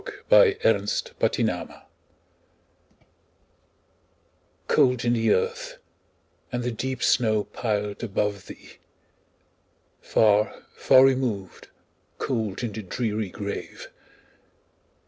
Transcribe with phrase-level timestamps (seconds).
[0.31, 1.83] Emily Brontë Remembrance
[4.67, 5.77] COLD in the earth,
[6.51, 8.79] and the deep snow piled above thee!
[10.01, 11.67] Far, far removed,
[12.17, 13.89] cold in the dreary grave!